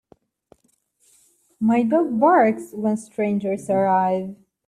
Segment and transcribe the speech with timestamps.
[1.59, 4.35] My dog barks when strangers arrive.